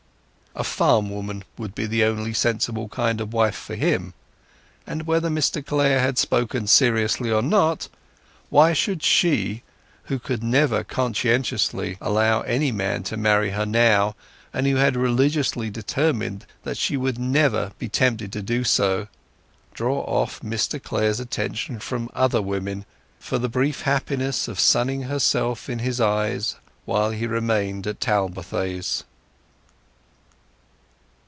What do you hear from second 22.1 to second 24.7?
other women, for the brief happiness of